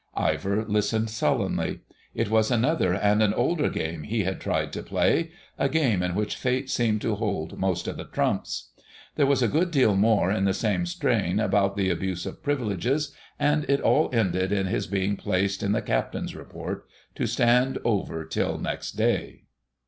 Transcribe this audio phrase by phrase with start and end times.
[0.15, 1.81] Ivor listened sullenly.
[2.15, 6.37] It was another and an older game he had tried to play,—a game in which
[6.37, 8.71] Fate seemed to hold most of the trumps.
[9.15, 13.13] There was a good deal more in the same strain about the abuse of privileges,
[13.37, 16.83] and it all ended in his being placed in the Captain's Report,
[17.13, 19.43] to stand over till next day.